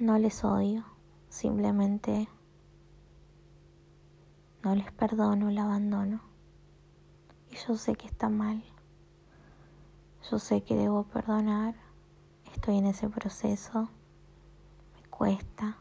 no 0.00 0.18
les 0.18 0.42
odio, 0.42 0.84
simplemente 1.28 2.28
no 4.64 4.74
les 4.74 4.90
perdono 4.90 5.48
el 5.48 5.58
abandono 5.58 6.20
y 7.48 7.54
yo 7.54 7.76
sé 7.76 7.94
que 7.94 8.08
está 8.08 8.28
mal. 8.28 8.64
Yo 10.28 10.40
sé 10.40 10.64
que 10.64 10.74
debo 10.74 11.04
perdonar, 11.04 11.76
estoy 12.52 12.78
en 12.78 12.86
ese 12.86 13.08
proceso, 13.08 13.88
me 14.96 15.08
cuesta, 15.08 15.78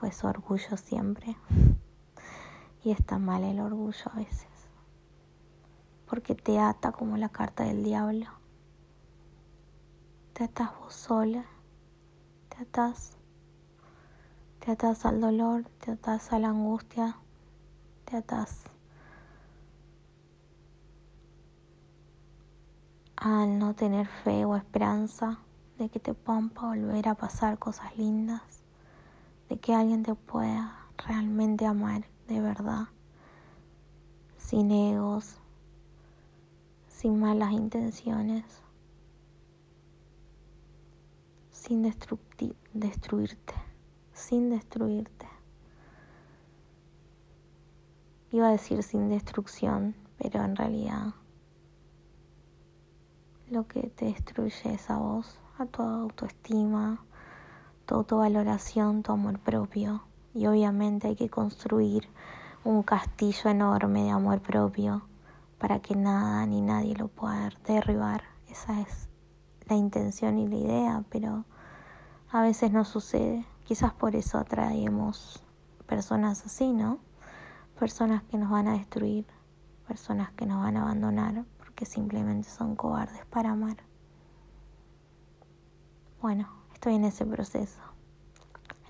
pues 0.00 0.24
orgullo 0.24 0.76
siempre. 0.76 1.36
Y 2.84 2.90
está 2.90 3.18
mal 3.18 3.44
el 3.44 3.60
orgullo 3.60 4.10
a 4.12 4.18
veces, 4.18 4.68
porque 6.06 6.34
te 6.34 6.58
ata 6.58 6.92
como 6.92 7.16
la 7.16 7.30
carta 7.30 7.64
del 7.64 7.82
diablo. 7.82 8.26
Te 10.34 10.44
atas 10.44 10.78
vos 10.78 10.92
sola, 10.92 11.46
te 12.50 12.62
atas, 12.62 13.16
te 14.58 14.72
atas 14.72 15.06
al 15.06 15.18
dolor, 15.18 15.64
te 15.80 15.92
atas 15.92 16.30
a 16.34 16.38
la 16.38 16.48
angustia, 16.50 17.16
te 18.04 18.18
atas 18.18 18.64
al 23.16 23.58
no 23.58 23.74
tener 23.74 24.06
fe 24.06 24.44
o 24.44 24.56
esperanza 24.56 25.38
de 25.78 25.88
que 25.88 26.00
te 26.00 26.12
puedan 26.12 26.52
volver 26.52 27.08
a 27.08 27.14
pasar 27.14 27.58
cosas 27.58 27.96
lindas, 27.96 28.42
de 29.48 29.58
que 29.58 29.74
alguien 29.74 30.02
te 30.02 30.14
pueda 30.14 30.86
realmente 30.98 31.64
amar 31.64 32.04
de 32.28 32.40
verdad, 32.40 32.88
sin 34.36 34.70
egos, 34.70 35.36
sin 36.88 37.20
malas 37.20 37.52
intenciones, 37.52 38.44
sin 41.50 41.82
destruirte, 41.82 43.54
sin 44.12 44.50
destruirte. 44.50 45.28
Iba 48.30 48.48
a 48.48 48.52
decir 48.52 48.82
sin 48.82 49.08
destrucción, 49.08 49.94
pero 50.18 50.42
en 50.42 50.56
realidad 50.56 51.14
lo 53.50 53.66
que 53.66 53.88
te 53.90 54.06
destruye 54.06 54.74
es 54.74 54.90
a 54.90 54.96
vos, 54.98 55.38
a 55.58 55.66
tu 55.66 55.82
autoestima, 55.82 57.04
tu 57.86 57.94
autovaloración, 57.96 59.02
tu 59.02 59.12
amor 59.12 59.38
propio. 59.38 60.02
Y 60.34 60.46
obviamente 60.46 61.08
hay 61.08 61.16
que 61.16 61.30
construir 61.30 62.08
un 62.64 62.82
castillo 62.82 63.50
enorme 63.50 64.02
de 64.02 64.10
amor 64.10 64.40
propio 64.40 65.02
para 65.58 65.80
que 65.80 65.94
nada 65.94 66.44
ni 66.46 66.60
nadie 66.60 66.94
lo 66.96 67.08
pueda 67.08 67.50
derribar. 67.66 68.24
Esa 68.48 68.80
es 68.80 69.08
la 69.68 69.76
intención 69.76 70.38
y 70.38 70.48
la 70.48 70.56
idea, 70.56 71.04
pero 71.08 71.44
a 72.30 72.42
veces 72.42 72.72
no 72.72 72.84
sucede. 72.84 73.46
Quizás 73.64 73.92
por 73.92 74.16
eso 74.16 74.38
atraemos 74.38 75.42
personas 75.86 76.44
así, 76.44 76.72
¿no? 76.72 76.98
Personas 77.78 78.22
que 78.24 78.36
nos 78.36 78.50
van 78.50 78.68
a 78.68 78.72
destruir, 78.72 79.26
personas 79.86 80.32
que 80.32 80.46
nos 80.46 80.62
van 80.62 80.76
a 80.76 80.82
abandonar, 80.82 81.44
que 81.74 81.86
simplemente 81.86 82.48
son 82.48 82.76
cobardes 82.76 83.24
para 83.26 83.50
amar. 83.50 83.76
Bueno, 86.20 86.48
estoy 86.72 86.94
en 86.94 87.04
ese 87.04 87.26
proceso. 87.26 87.93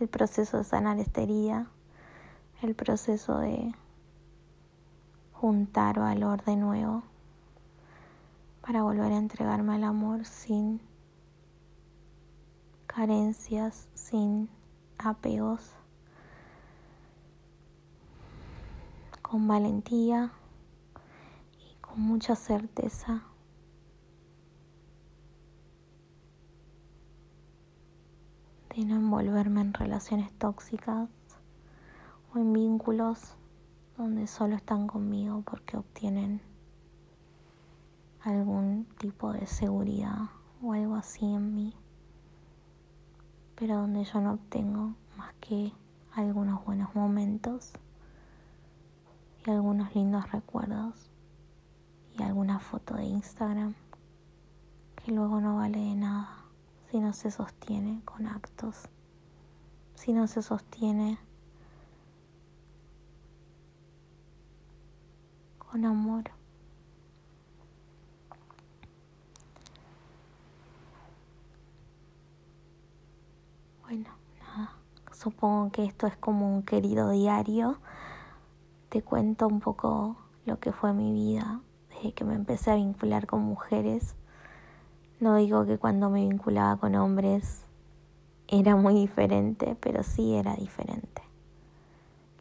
El 0.00 0.09
proceso 0.09 0.59
de 0.59 0.64
sanar 0.64 0.98
esta 0.98 1.22
herida, 1.22 1.70
el 2.62 2.74
proceso 2.74 3.38
de 3.38 3.72
juntar 5.33 6.00
valor 6.00 6.42
de 6.44 6.57
nuevo 6.57 7.04
para 8.61 8.83
volver 8.83 9.12
a 9.12 9.18
entregarme 9.18 9.74
al 9.74 9.85
amor 9.85 10.24
sin 10.24 10.80
carencias, 12.87 13.88
sin 13.94 14.48
apegos, 14.98 15.72
con 19.22 19.46
valentía 19.46 20.33
con 21.80 22.00
mucha 22.00 22.35
certeza. 22.35 23.22
De 28.75 28.85
no 28.85 28.97
envolverme 28.97 29.61
en 29.61 29.73
relaciones 29.73 30.33
tóxicas 30.33 31.09
o 32.33 32.39
en 32.39 32.53
vínculos 32.53 33.37
donde 33.97 34.27
solo 34.27 34.57
están 34.57 34.89
conmigo 34.89 35.43
porque 35.43 35.77
obtienen 35.77 36.41
algún 38.23 38.87
tipo 38.99 39.33
de 39.33 39.47
seguridad 39.47 40.31
o 40.61 40.73
algo 40.73 40.97
así 40.97 41.25
en 41.25 41.55
mí, 41.55 41.75
pero 43.55 43.77
donde 43.77 44.03
yo 44.05 44.21
no 44.21 44.33
obtengo 44.33 44.95
más 45.17 45.33
que 45.35 45.73
algunos 46.13 46.65
buenos 46.65 46.95
momentos 46.97 47.73
y 49.47 49.51
algunos 49.51 49.95
lindos 49.95 50.33
recuerdos 50.33 51.11
y 52.19 52.23
alguna 52.23 52.59
foto 52.59 52.95
de 52.95 53.05
Instagram 53.05 53.75
que 54.97 55.13
luego 55.13 55.41
no 55.41 55.57
vale 55.57 55.79
de 55.79 55.95
nada 55.95 56.43
si 56.94 57.00
no 57.00 57.12
se 57.12 57.33
sostiene 57.33 58.02
con 58.04 58.28
actos, 58.28 58.88
si 59.96 60.12
no 60.12 60.28
se 60.28 60.42
sostiene 60.42 61.18
con 65.59 65.85
amor. 65.85 66.30
Bueno, 73.83 74.11
nada, 74.38 74.76
supongo 75.11 75.72
que 75.72 75.87
esto 75.87 76.07
es 76.07 76.16
como 76.16 76.54
un 76.54 76.62
querido 76.62 77.11
diario. 77.11 77.80
Te 78.88 79.02
cuento 79.02 79.48
un 79.48 79.59
poco 79.59 80.16
lo 80.46 80.61
que 80.61 80.70
fue 80.70 80.92
mi 80.92 81.12
vida 81.12 81.61
que 82.12 82.24
me 82.24 82.35
empecé 82.35 82.70
a 82.70 82.76
vincular 82.76 83.26
con 83.26 83.40
mujeres. 83.42 84.14
No 85.25 85.37
digo 85.37 85.65
que 85.65 85.79
cuando 85.79 86.11
me 86.11 86.21
vinculaba 86.29 86.77
con 86.77 86.95
hombres 86.97 87.65
era 88.47 88.77
muy 88.77 88.93
diferente, 88.93 89.75
pero 89.81 90.03
sí 90.03 90.35
era 90.35 90.55
diferente. 90.55 91.23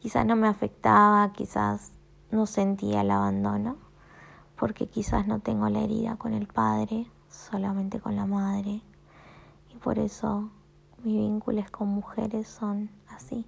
Quizás 0.01 0.25
no 0.25 0.35
me 0.35 0.49
afectaba, 0.49 1.31
quizás 1.31 1.93
no 2.29 2.45
sentía 2.45 2.99
el 2.99 3.11
abandono, 3.11 3.77
porque 4.57 4.87
quizás 4.87 5.27
no 5.27 5.39
tengo 5.39 5.69
la 5.69 5.79
herida 5.79 6.17
con 6.17 6.33
el 6.33 6.45
padre, 6.45 7.07
solamente 7.29 8.01
con 8.01 8.17
la 8.17 8.25
madre. 8.25 8.81
Y 9.73 9.77
por 9.77 9.97
eso 9.97 10.49
mis 11.05 11.15
vínculos 11.15 11.71
con 11.71 11.87
mujeres 11.87 12.49
son 12.49 12.89
así, 13.07 13.45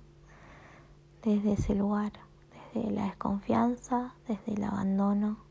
desde 1.23 1.51
ese 1.51 1.75
lugar, 1.75 2.13
desde 2.73 2.89
la 2.89 3.07
desconfianza, 3.07 4.13
desde 4.29 4.53
el 4.53 4.63
abandono 4.63 5.44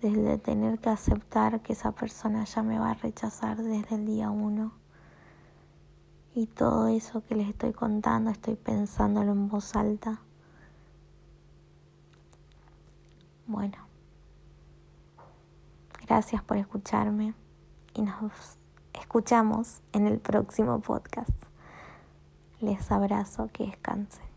desde 0.00 0.38
tener 0.38 0.78
que 0.78 0.88
aceptar 0.88 1.60
que 1.60 1.74
esa 1.74 1.92
persona 1.92 2.44
ya 2.44 2.62
me 2.62 2.78
va 2.78 2.90
a 2.90 2.94
rechazar 2.94 3.58
desde 3.58 3.96
el 3.96 4.06
día 4.06 4.30
uno 4.30 4.72
Y 6.34 6.46
todo 6.46 6.88
eso 6.88 7.22
que 7.24 7.34
les 7.34 7.48
estoy 7.48 7.72
contando 7.72 8.30
estoy 8.30 8.54
pensándolo 8.54 9.32
en 9.32 9.48
voz 9.48 9.74
alta. 9.74 10.20
Bueno, 13.46 13.76
gracias 16.06 16.42
por 16.44 16.56
escucharme 16.56 17.34
y 17.94 18.02
nos 18.02 18.56
escuchamos 18.94 19.82
en 19.92 20.06
el 20.06 20.20
próximo 20.20 20.80
podcast. 20.80 21.36
Les 22.60 22.92
abrazo, 22.92 23.48
que 23.52 23.66
descansen. 23.66 24.29